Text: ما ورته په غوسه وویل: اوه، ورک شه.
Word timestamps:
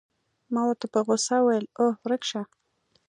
ما 0.53 0.61
ورته 0.67 0.87
په 0.93 0.99
غوسه 1.05 1.35
وویل: 1.39 1.65
اوه، 1.79 1.93
ورک 2.03 2.23
شه. 2.29 2.41